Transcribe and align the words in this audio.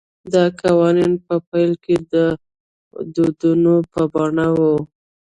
دا 0.33 0.43
قوانین 0.61 1.13
په 1.25 1.35
پیل 1.49 1.71
کې 1.83 1.95
د 2.13 2.15
دودونو 3.15 3.73
په 3.93 4.01
بڼه 4.13 4.47
وو 4.57 4.75